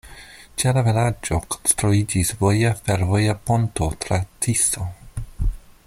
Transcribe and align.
Ĉe 0.61 0.71
la 0.77 0.81
vilaĝo 0.87 1.37
konstruiĝis 1.55 2.33
voja-fervoja 2.41 3.37
ponto 3.51 3.91
tra 4.07 4.19
Tiso. 4.47 4.89